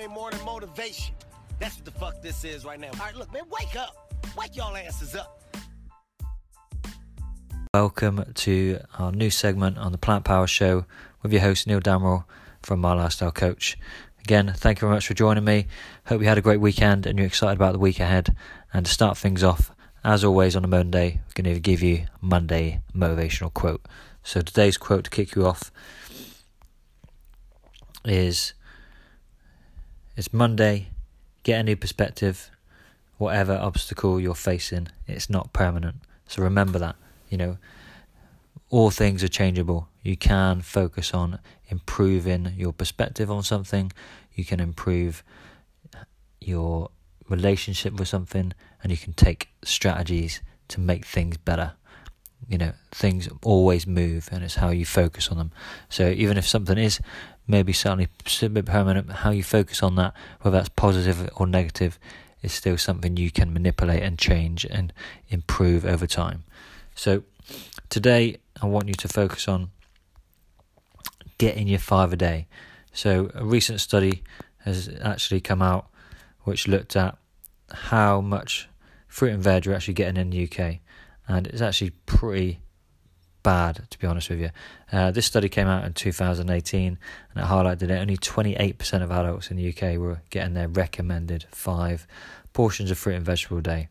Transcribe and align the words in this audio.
their 0.00 0.08
morning 0.08 0.42
motivation. 0.46 1.14
That's 1.58 1.76
what 1.76 1.84
the 1.84 1.90
fuck 1.90 2.22
this 2.22 2.42
is 2.42 2.64
right 2.64 2.80
now. 2.80 2.88
All 2.94 3.04
right, 3.04 3.14
look, 3.14 3.30
man, 3.34 3.42
wake 3.50 3.76
up. 3.76 4.14
Wake 4.34 4.56
y'all 4.56 4.74
asses 4.74 5.14
up. 5.14 5.42
Welcome 7.74 8.24
to 8.36 8.80
our 8.98 9.12
new 9.12 9.28
segment 9.28 9.76
on 9.76 9.92
the 9.92 9.98
Plant 9.98 10.24
Power 10.24 10.46
Show 10.46 10.86
with 11.22 11.34
your 11.34 11.42
host 11.42 11.66
Neil 11.66 11.82
Damrell 11.82 12.24
from 12.62 12.80
My 12.80 12.94
Lifestyle 12.94 13.30
Coach. 13.30 13.76
Again, 14.20 14.54
thank 14.56 14.78
you 14.78 14.86
very 14.86 14.94
much 14.94 15.06
for 15.06 15.12
joining 15.12 15.44
me. 15.44 15.66
Hope 16.06 16.22
you 16.22 16.28
had 16.28 16.38
a 16.38 16.42
great 16.42 16.60
weekend 16.60 17.04
and 17.04 17.18
you're 17.18 17.26
excited 17.26 17.56
about 17.56 17.74
the 17.74 17.78
week 17.78 18.00
ahead. 18.00 18.34
And 18.72 18.86
to 18.86 18.92
start 18.92 19.18
things 19.18 19.44
off, 19.44 19.70
as 20.02 20.24
always 20.24 20.56
on 20.56 20.64
a 20.64 20.68
Monday, 20.68 21.20
we're 21.26 21.42
going 21.42 21.54
to 21.54 21.60
give 21.60 21.82
you 21.82 22.06
Monday 22.22 22.80
motivational 22.96 23.52
quote. 23.52 23.84
So 24.22 24.40
today's 24.40 24.78
quote 24.78 25.04
to 25.04 25.10
kick 25.10 25.34
you 25.34 25.46
off 25.46 25.70
is 28.02 28.54
it's 30.20 30.34
Monday, 30.34 30.88
get 31.44 31.60
a 31.60 31.62
new 31.62 31.76
perspective. 31.76 32.50
Whatever 33.16 33.54
obstacle 33.54 34.20
you're 34.20 34.34
facing, 34.34 34.88
it's 35.06 35.30
not 35.30 35.54
permanent. 35.54 35.96
So 36.28 36.42
remember 36.42 36.78
that. 36.78 36.96
You 37.30 37.38
know, 37.38 37.56
all 38.68 38.90
things 38.90 39.24
are 39.24 39.28
changeable. 39.28 39.88
You 40.02 40.18
can 40.18 40.60
focus 40.60 41.14
on 41.14 41.38
improving 41.70 42.52
your 42.54 42.74
perspective 42.74 43.30
on 43.30 43.42
something. 43.42 43.92
You 44.34 44.44
can 44.44 44.60
improve 44.60 45.24
your 46.38 46.90
relationship 47.30 47.94
with 47.94 48.08
something, 48.08 48.52
and 48.82 48.92
you 48.92 48.98
can 48.98 49.14
take 49.14 49.48
strategies 49.64 50.42
to 50.68 50.80
make 50.80 51.06
things 51.06 51.38
better. 51.38 51.72
You 52.46 52.58
know, 52.58 52.72
things 52.92 53.26
always 53.42 53.86
move, 53.86 54.28
and 54.30 54.44
it's 54.44 54.56
how 54.56 54.68
you 54.68 54.84
focus 54.84 55.28
on 55.28 55.38
them. 55.38 55.52
So 55.88 56.10
even 56.10 56.36
if 56.36 56.46
something 56.46 56.76
is 56.76 57.00
maybe 57.50 57.72
certainly 57.72 58.08
bit 58.24 58.66
permanent, 58.66 59.10
how 59.10 59.30
you 59.30 59.42
focus 59.42 59.82
on 59.82 59.96
that, 59.96 60.14
whether 60.40 60.56
that's 60.56 60.68
positive 60.70 61.28
or 61.36 61.46
negative, 61.46 61.98
is 62.42 62.52
still 62.52 62.78
something 62.78 63.16
you 63.16 63.30
can 63.30 63.52
manipulate 63.52 64.02
and 64.02 64.18
change 64.18 64.64
and 64.64 64.92
improve 65.28 65.84
over 65.84 66.06
time. 66.06 66.44
So 66.94 67.24
today, 67.88 68.38
I 68.62 68.66
want 68.66 68.88
you 68.88 68.94
to 68.94 69.08
focus 69.08 69.48
on 69.48 69.70
getting 71.38 71.68
your 71.68 71.78
five 71.78 72.12
a 72.12 72.16
day. 72.16 72.46
So 72.92 73.30
a 73.34 73.44
recent 73.44 73.80
study 73.80 74.22
has 74.64 74.90
actually 75.02 75.40
come 75.40 75.62
out 75.62 75.86
which 76.42 76.68
looked 76.68 76.96
at 76.96 77.16
how 77.70 78.20
much 78.20 78.68
fruit 79.08 79.32
and 79.32 79.42
veg 79.42 79.66
are 79.66 79.74
actually 79.74 79.94
getting 79.94 80.16
in 80.16 80.30
the 80.30 80.44
UK, 80.44 80.78
and 81.28 81.46
it's 81.46 81.60
actually 81.60 81.90
pretty 82.06 82.60
bad 83.42 83.86
to 83.90 83.98
be 83.98 84.06
honest 84.06 84.30
with 84.30 84.40
you. 84.40 84.50
Uh, 84.92 85.10
this 85.10 85.26
study 85.26 85.48
came 85.48 85.66
out 85.66 85.84
in 85.84 85.92
2018, 85.92 86.98
and 87.34 87.44
it 87.44 87.48
highlighted 87.48 87.88
that 87.88 88.00
only 88.00 88.16
28% 88.16 89.02
of 89.02 89.10
adults 89.10 89.50
in 89.50 89.56
the 89.56 89.68
UK 89.68 89.98
were 89.98 90.20
getting 90.30 90.54
their 90.54 90.68
recommended 90.68 91.46
five 91.50 92.06
portions 92.52 92.90
of 92.90 92.98
fruit 92.98 93.16
and 93.16 93.24
vegetable 93.24 93.58
a 93.58 93.62
day, 93.62 93.88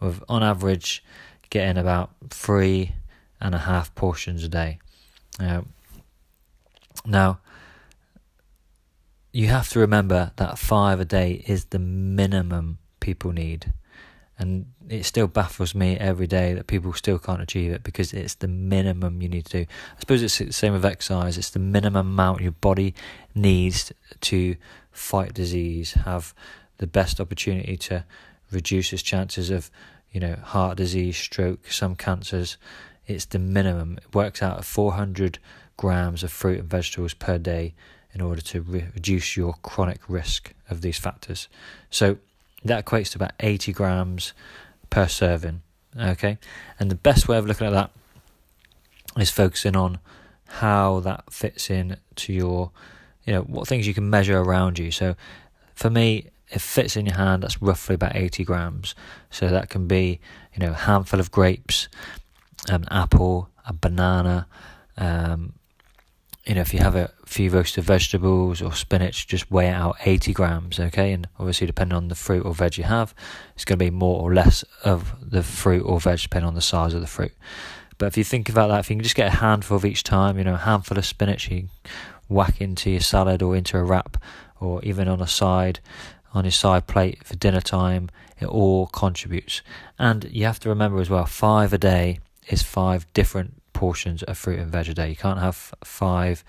with 0.00 0.22
on 0.28 0.42
average 0.42 1.02
getting 1.50 1.76
about 1.76 2.10
three 2.30 2.92
and 3.40 3.54
a 3.54 3.58
half 3.58 3.94
portions 3.94 4.44
a 4.44 4.48
day. 4.48 4.78
Uh, 5.38 5.62
now, 7.06 7.40
you 9.32 9.46
have 9.46 9.68
to 9.70 9.78
remember 9.78 10.32
that 10.36 10.58
five 10.58 11.00
a 11.00 11.04
day 11.04 11.44
is 11.46 11.66
the 11.66 11.78
minimum 11.78 12.78
people 13.00 13.32
need. 13.32 13.72
And 14.40 14.72
it 14.88 15.04
still 15.04 15.26
baffles 15.26 15.74
me 15.74 15.98
every 15.98 16.26
day 16.26 16.54
that 16.54 16.66
people 16.66 16.94
still 16.94 17.18
can't 17.18 17.42
achieve 17.42 17.72
it 17.72 17.82
because 17.82 18.14
it's 18.14 18.36
the 18.36 18.48
minimum 18.48 19.20
you 19.20 19.28
need 19.28 19.44
to 19.46 19.64
do. 19.64 19.70
I 19.96 20.00
suppose 20.00 20.22
it's 20.22 20.38
the 20.38 20.50
same 20.50 20.72
with 20.72 20.84
exercise. 20.84 21.36
It's 21.36 21.50
the 21.50 21.58
minimum 21.58 22.08
amount 22.08 22.40
your 22.40 22.52
body 22.52 22.94
needs 23.34 23.92
to 24.22 24.56
fight 24.90 25.34
disease, 25.34 25.92
have 25.92 26.34
the 26.78 26.86
best 26.86 27.20
opportunity 27.20 27.76
to 27.76 28.06
reduce 28.50 28.94
its 28.94 29.02
chances 29.02 29.50
of, 29.50 29.70
you 30.10 30.20
know, 30.20 30.36
heart 30.42 30.78
disease, 30.78 31.18
stroke, 31.18 31.70
some 31.70 31.94
cancers. 31.94 32.56
It's 33.06 33.26
the 33.26 33.38
minimum. 33.38 33.98
It 33.98 34.14
works 34.14 34.42
out 34.42 34.56
at 34.56 34.64
400 34.64 35.38
grams 35.76 36.22
of 36.22 36.32
fruit 36.32 36.60
and 36.60 36.70
vegetables 36.70 37.12
per 37.12 37.36
day 37.36 37.74
in 38.14 38.22
order 38.22 38.40
to 38.40 38.62
re- 38.62 38.86
reduce 38.94 39.36
your 39.36 39.52
chronic 39.62 40.00
risk 40.08 40.54
of 40.70 40.80
these 40.80 40.98
factors. 40.98 41.46
So 41.90 42.16
that 42.64 42.84
equates 42.84 43.12
to 43.12 43.18
about 43.18 43.32
80 43.40 43.72
grams 43.72 44.32
per 44.90 45.08
serving. 45.08 45.62
Okay, 45.98 46.38
and 46.78 46.90
the 46.90 46.96
best 46.96 47.26
way 47.26 47.36
of 47.36 47.46
looking 47.46 47.66
at 47.66 47.72
that 47.72 47.90
is 49.18 49.30
focusing 49.30 49.76
on 49.76 49.98
how 50.46 51.00
that 51.00 51.32
fits 51.32 51.70
in 51.70 51.96
to 52.16 52.32
your, 52.32 52.70
you 53.24 53.32
know, 53.32 53.42
what 53.42 53.66
things 53.66 53.86
you 53.86 53.94
can 53.94 54.08
measure 54.08 54.38
around 54.38 54.78
you. 54.78 54.90
So 54.90 55.16
for 55.74 55.90
me, 55.90 56.26
it 56.50 56.60
fits 56.60 56.96
in 56.96 57.06
your 57.06 57.16
hand. 57.16 57.42
That's 57.42 57.62
roughly 57.62 57.94
about 57.94 58.16
80 58.16 58.44
grams. 58.44 58.94
So 59.30 59.48
that 59.48 59.68
can 59.68 59.86
be, 59.86 60.20
you 60.54 60.64
know, 60.64 60.72
a 60.72 60.74
handful 60.74 61.20
of 61.20 61.30
grapes, 61.30 61.88
an 62.68 62.84
apple, 62.90 63.48
a 63.66 63.72
banana, 63.72 64.46
um, 64.96 65.54
you 66.46 66.54
know, 66.54 66.62
if 66.62 66.72
you 66.72 66.80
have 66.80 66.96
a 66.96 67.10
few 67.26 67.50
roasted 67.50 67.84
vegetables 67.84 68.62
or 68.62 68.72
spinach, 68.72 69.26
just 69.26 69.50
weigh 69.50 69.68
out 69.68 69.96
80 70.04 70.32
grams, 70.32 70.80
okay? 70.80 71.12
And 71.12 71.28
obviously, 71.38 71.66
depending 71.66 71.96
on 71.96 72.08
the 72.08 72.14
fruit 72.14 72.44
or 72.44 72.54
veg 72.54 72.78
you 72.78 72.84
have, 72.84 73.14
it's 73.54 73.64
going 73.64 73.78
to 73.78 73.84
be 73.84 73.90
more 73.90 74.22
or 74.22 74.32
less 74.32 74.64
of 74.82 75.14
the 75.20 75.42
fruit 75.42 75.82
or 75.82 76.00
veg, 76.00 76.20
depending 76.20 76.48
on 76.48 76.54
the 76.54 76.60
size 76.60 76.94
of 76.94 77.02
the 77.02 77.06
fruit. 77.06 77.32
But 77.98 78.06
if 78.06 78.16
you 78.16 78.24
think 78.24 78.48
about 78.48 78.68
that, 78.68 78.80
if 78.80 78.90
you 78.90 78.96
can 78.96 79.02
just 79.02 79.14
get 79.14 79.28
a 79.28 79.36
handful 79.36 79.76
of 79.76 79.84
each 79.84 80.02
time, 80.02 80.38
you 80.38 80.44
know, 80.44 80.54
a 80.54 80.58
handful 80.58 80.96
of 80.96 81.04
spinach, 81.04 81.50
you 81.50 81.68
whack 82.28 82.60
into 82.60 82.90
your 82.90 83.00
salad 83.00 83.42
or 83.42 83.54
into 83.54 83.76
a 83.76 83.84
wrap, 83.84 84.16
or 84.58 84.82
even 84.82 85.08
on 85.08 85.20
a 85.20 85.26
side, 85.26 85.80
on 86.32 86.44
your 86.44 86.52
side 86.52 86.86
plate 86.86 87.22
for 87.24 87.36
dinner 87.36 87.60
time, 87.60 88.08
it 88.40 88.46
all 88.46 88.86
contributes. 88.86 89.60
And 89.98 90.24
you 90.24 90.46
have 90.46 90.60
to 90.60 90.70
remember 90.70 91.00
as 91.00 91.10
well, 91.10 91.26
five 91.26 91.74
a 91.74 91.78
day 91.78 92.20
is 92.48 92.62
five 92.62 93.06
different 93.12 93.59
portions 93.80 94.22
of 94.24 94.36
fruit 94.36 94.58
and 94.58 94.70
veg 94.70 94.90
a 94.90 94.94
day. 94.94 95.08
You 95.08 95.16
can't 95.16 95.38
have 95.38 95.72
five 95.82 96.44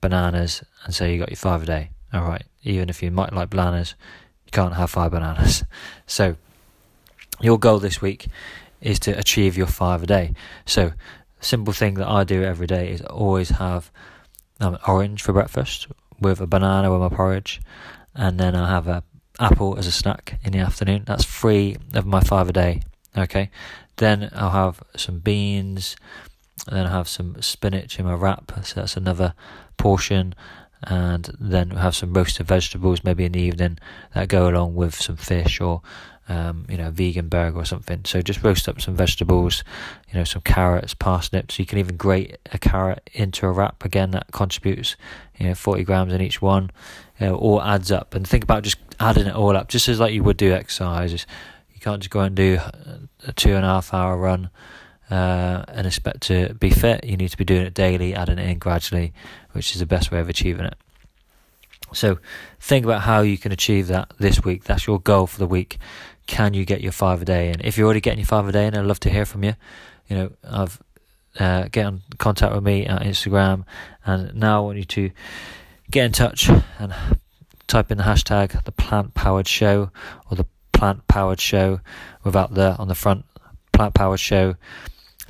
bananas 0.00 0.64
and 0.84 0.92
say 0.92 1.12
you 1.12 1.20
got 1.20 1.30
your 1.30 1.36
five 1.36 1.62
a 1.62 1.66
day. 1.66 1.90
All 2.12 2.24
right, 2.24 2.42
even 2.64 2.88
if 2.88 3.04
you 3.04 3.12
might 3.12 3.32
like 3.32 3.50
bananas, 3.50 3.94
you 4.46 4.50
can't 4.50 4.74
have 4.74 4.90
five 4.90 5.12
bananas. 5.12 5.64
So, 6.08 6.36
your 7.40 7.58
goal 7.58 7.78
this 7.78 8.02
week 8.02 8.26
is 8.80 8.98
to 9.00 9.12
achieve 9.12 9.56
your 9.56 9.68
five 9.68 10.02
a 10.02 10.06
day. 10.06 10.34
So, 10.64 10.92
simple 11.40 11.72
thing 11.72 11.94
that 11.94 12.08
I 12.08 12.24
do 12.24 12.42
every 12.42 12.66
day 12.66 12.90
is 12.90 13.00
always 13.02 13.50
have 13.50 13.92
um, 14.58 14.76
orange 14.88 15.22
for 15.22 15.32
breakfast 15.32 15.86
with 16.20 16.40
a 16.40 16.46
banana 16.46 16.90
with 16.90 17.00
my 17.00 17.16
porridge, 17.16 17.60
and 18.14 18.40
then 18.40 18.56
I 18.56 18.68
have 18.68 18.88
a 18.88 19.04
apple 19.38 19.78
as 19.78 19.86
a 19.86 19.92
snack 19.92 20.40
in 20.42 20.52
the 20.52 20.58
afternoon. 20.58 21.04
That's 21.06 21.24
three 21.24 21.76
of 21.94 22.06
my 22.06 22.20
five 22.20 22.48
a 22.48 22.52
day. 22.52 22.82
Okay, 23.16 23.50
then 23.96 24.30
I'll 24.34 24.50
have 24.50 24.82
some 24.96 25.20
beans, 25.20 25.96
and 26.66 26.76
then 26.76 26.86
I 26.86 26.90
have 26.90 27.08
some 27.08 27.40
spinach 27.42 27.98
in 27.98 28.06
my 28.06 28.14
wrap, 28.14 28.52
so 28.64 28.80
that's 28.80 28.96
another 28.96 29.34
portion. 29.76 30.34
And 30.82 31.34
then 31.40 31.70
have 31.70 31.96
some 31.96 32.12
roasted 32.12 32.46
vegetables, 32.46 33.02
maybe 33.02 33.24
in 33.24 33.32
the 33.32 33.40
evening, 33.40 33.78
that 34.14 34.28
go 34.28 34.48
along 34.48 34.74
with 34.74 34.94
some 34.94 35.16
fish 35.16 35.60
or, 35.60 35.80
um, 36.28 36.66
you 36.68 36.76
know, 36.76 36.90
vegan 36.90 37.28
burger 37.28 37.58
or 37.58 37.64
something. 37.64 38.02
So 38.04 38.20
just 38.20 38.42
roast 38.44 38.68
up 38.68 38.80
some 38.80 38.94
vegetables, 38.94 39.64
you 40.08 40.18
know, 40.18 40.24
some 40.24 40.42
carrots, 40.42 40.92
parsnips. 40.92 41.58
You 41.58 41.66
can 41.66 41.78
even 41.78 41.96
grate 41.96 42.36
a 42.52 42.58
carrot 42.58 43.08
into 43.14 43.46
a 43.46 43.52
wrap. 43.52 43.84
Again, 43.84 44.10
that 44.12 44.30
contributes, 44.32 44.96
you 45.38 45.46
know, 45.48 45.54
40 45.54 45.82
grams 45.84 46.12
in 46.12 46.20
each 46.20 46.42
one. 46.42 46.70
You 47.18 47.28
know, 47.28 47.36
all 47.36 47.62
adds 47.62 47.90
up. 47.90 48.14
And 48.14 48.28
think 48.28 48.44
about 48.44 48.62
just 48.62 48.78
adding 49.00 49.26
it 49.26 49.34
all 49.34 49.56
up, 49.56 49.68
just 49.68 49.88
as 49.88 49.98
like 49.98 50.12
you 50.12 50.22
would 50.22 50.36
do 50.36 50.52
exercises. 50.52 51.26
You 51.72 51.80
can't 51.80 52.02
just 52.02 52.10
go 52.10 52.20
and 52.20 52.36
do 52.36 52.60
a 53.26 53.32
two 53.32 53.54
and 53.54 53.64
a 53.64 53.68
half 53.68 53.94
hour 53.94 54.16
run 54.16 54.50
uh, 55.10 55.64
and 55.68 55.86
expect 55.86 56.22
to 56.22 56.54
be 56.54 56.70
fit, 56.70 57.04
you 57.04 57.16
need 57.16 57.30
to 57.30 57.36
be 57.36 57.44
doing 57.44 57.66
it 57.66 57.74
daily, 57.74 58.14
adding 58.14 58.38
it 58.38 58.48
in 58.48 58.58
gradually, 58.58 59.12
which 59.52 59.74
is 59.74 59.80
the 59.80 59.86
best 59.86 60.10
way 60.10 60.20
of 60.20 60.28
achieving 60.28 60.66
it. 60.66 60.74
So, 61.92 62.18
think 62.60 62.84
about 62.84 63.02
how 63.02 63.20
you 63.20 63.38
can 63.38 63.52
achieve 63.52 63.86
that 63.88 64.12
this 64.18 64.42
week. 64.44 64.64
That's 64.64 64.86
your 64.86 65.00
goal 65.00 65.26
for 65.26 65.38
the 65.38 65.46
week. 65.46 65.78
Can 66.26 66.52
you 66.54 66.64
get 66.64 66.80
your 66.80 66.92
five 66.92 67.22
a 67.22 67.24
day 67.24 67.50
in? 67.50 67.60
If 67.60 67.78
you're 67.78 67.84
already 67.84 68.00
getting 68.00 68.18
your 68.18 68.26
five 68.26 68.48
a 68.48 68.52
day 68.52 68.66
in, 68.66 68.76
I'd 68.76 68.84
love 68.84 69.00
to 69.00 69.10
hear 69.10 69.24
from 69.24 69.44
you. 69.44 69.54
You 70.08 70.16
know, 70.16 70.32
I've 70.42 70.82
uh, 71.38 71.68
get 71.70 71.86
in 71.86 72.02
contact 72.18 72.54
with 72.54 72.64
me 72.64 72.86
at 72.86 73.02
Instagram, 73.02 73.64
and 74.04 74.34
now 74.34 74.62
I 74.62 74.64
want 74.64 74.78
you 74.78 74.84
to 74.84 75.10
get 75.90 76.06
in 76.06 76.12
touch 76.12 76.48
and 76.78 76.94
type 77.66 77.90
in 77.90 77.98
the 77.98 78.04
hashtag 78.04 78.64
the 78.64 78.72
Plant 78.72 79.14
Powered 79.14 79.46
Show 79.46 79.90
or 80.30 80.36
the 80.36 80.46
Plant 80.72 81.06
Powered 81.08 81.40
Show 81.40 81.80
without 82.24 82.54
the 82.54 82.76
on 82.76 82.88
the 82.88 82.94
front 82.94 83.24
Plant 83.72 83.94
Powered 83.94 84.20
Show 84.20 84.56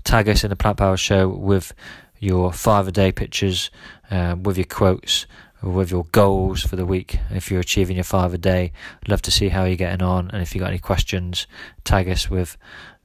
tag 0.07 0.29
us 0.29 0.45
in 0.45 0.51
the 0.51 0.57
Plant 0.57 0.79
Power 0.79 0.97
Show 0.97 1.29
with 1.29 1.75
your 2.19 2.53
five 2.53 2.87
a 2.87 2.93
day 2.93 3.11
pictures, 3.11 3.71
uh, 4.11 4.37
with 4.41 4.57
your 4.57 4.65
quotes, 4.65 5.27
with 5.63 5.91
your 5.91 6.05
goals 6.13 6.63
for 6.63 6.77
the 6.77 6.87
week. 6.87 7.19
If 7.31 7.51
you're 7.51 7.61
achieving 7.61 7.97
your 7.97 8.05
five 8.05 8.33
a 8.33 8.39
day, 8.39 8.73
love 9.09 9.21
to 9.23 9.33
see 9.33 9.49
how 9.49 9.65
you're 9.65 9.77
getting 9.77 10.03
on. 10.03 10.31
And 10.31 10.41
if 10.41 10.55
you've 10.55 10.61
got 10.61 10.71
any 10.71 10.79
questions, 10.79 11.49
tag 11.83 12.09
us 12.09 12.31
with 12.31 12.57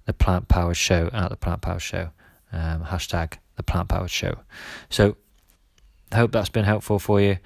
the 0.06 0.14
Plant 0.14 0.48
Power 0.48 0.76
Show 0.76 1.10
at 1.12 1.30
the 1.30 1.36
Plant 1.36 1.62
Power 1.62 1.80
Show. 1.80 2.12
Um, 2.54 2.84
hashtag 2.84 3.34
the 3.56 3.64
Plant 3.64 3.90
Power 3.90 4.08
Show. 4.08 4.40
So 4.90 5.18
I 6.12 6.18
hope 6.18 6.32
that's 6.32 6.50
been 6.50 6.66
helpful 6.66 7.00
for 7.00 7.20
you. 7.20 7.38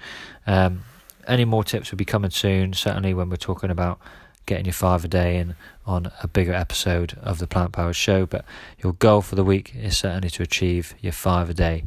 Um, 0.46 0.82
any 1.26 1.46
more 1.46 1.64
tips 1.64 1.90
will 1.90 1.98
be 1.98 2.04
coming 2.04 2.30
soon. 2.30 2.74
Certainly 2.74 3.14
when 3.14 3.30
we're 3.30 3.36
talking 3.36 3.70
about 3.70 4.00
getting 4.46 4.64
your 4.64 4.72
five 4.72 5.04
a 5.04 5.08
day 5.08 5.36
in 5.36 5.56
on 5.84 6.10
a 6.22 6.28
bigger 6.28 6.54
episode 6.54 7.18
of 7.20 7.38
the 7.38 7.46
Plant 7.46 7.72
Powered 7.72 7.96
Show. 7.96 8.26
But 8.26 8.44
your 8.82 8.94
goal 8.94 9.20
for 9.20 9.34
the 9.34 9.44
week 9.44 9.74
is 9.74 9.98
certainly 9.98 10.30
to 10.30 10.42
achieve 10.42 10.94
your 11.00 11.12
five 11.12 11.50
a 11.50 11.54
day. 11.54 11.84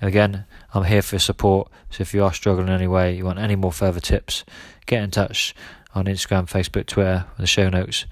Again, 0.00 0.44
I'm 0.74 0.84
here 0.84 1.02
for 1.02 1.18
support. 1.20 1.70
So 1.90 2.02
if 2.02 2.12
you 2.12 2.24
are 2.24 2.32
struggling 2.32 2.66
in 2.66 2.74
any 2.74 2.88
way, 2.88 3.16
you 3.16 3.24
want 3.24 3.38
any 3.38 3.54
more 3.54 3.72
further 3.72 4.00
tips, 4.00 4.44
get 4.86 5.02
in 5.02 5.12
touch 5.12 5.54
on 5.94 6.06
Instagram, 6.06 6.50
Facebook, 6.50 6.86
Twitter. 6.86 7.24
The 7.38 7.46
show 7.46 7.68
notes 7.68 8.06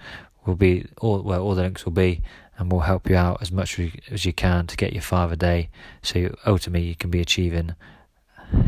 will 0.47 0.55
be 0.55 0.87
all 0.99 1.21
where 1.23 1.41
all 1.41 1.57
the 1.57 1.63
links 1.63 1.85
will 1.85 1.93
be, 1.93 2.23
and 2.57 2.71
we'll 2.71 2.83
help 2.83 3.11
you 3.11 3.17
out 3.17 3.43
as 3.43 3.51
much 3.51 3.79
as 4.11 4.25
you 4.25 4.33
can 4.33 4.69
to 4.69 4.77
get 4.77 4.93
your 4.93 5.03
five 5.03 5.33
a 5.33 5.37
day. 5.37 5.69
So 6.03 6.35
ultimately, 6.47 6.87
you 6.87 6.95
can 6.95 7.11
be 7.11 7.21
achieving 7.21 7.75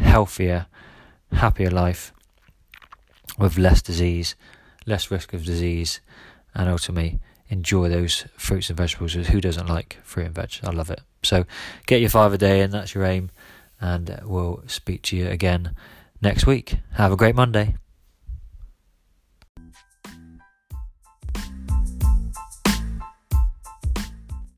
healthier, 0.01 0.67
happier 1.31 1.71
life 1.71 2.13
with 3.39 3.57
less 3.57 3.83
disease, 3.83 4.35
less 4.87 5.11
risk 5.11 5.33
of 5.33 5.45
disease, 5.45 6.01
and 6.55 6.69
ultimately 6.69 7.21
enjoy 7.49 7.89
those 7.89 8.25
fruits 8.37 8.71
and 8.71 8.77
vegetables. 8.77 9.13
Who 9.15 9.41
doesn't 9.41 9.69
like 9.69 9.99
fruit 10.03 10.27
and 10.27 10.35
veg? 10.35 10.61
I 10.65 10.71
love 10.71 10.91
it. 10.91 11.01
So 11.23 11.45
get 11.87 12.01
your 12.01 12.11
five 12.11 12.33
a 12.33 12.39
day, 12.39 12.61
and 12.61 12.73
that's 12.73 12.95
your 12.95 13.05
aim. 13.05 13.31
And 13.81 14.21
we'll 14.25 14.63
speak 14.67 15.03
to 15.03 15.17
you 15.17 15.29
again 15.29 15.75
next 16.21 16.47
week. 16.47 16.77
Have 16.93 17.13
a 17.13 17.17
great 17.17 17.35
Monday. 17.35 17.77